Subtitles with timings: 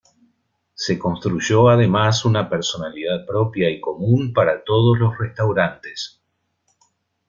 [0.73, 6.19] Se construyó además una personalidad propia y común para todos los restaurantes.